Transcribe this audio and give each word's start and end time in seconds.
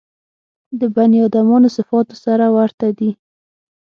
د 0.79 0.81
بني 0.95 1.19
ادمانو 1.27 1.67
صفاتو 1.77 2.15
سره 2.25 2.45
ورته 2.57 2.87
دي. 2.97 3.09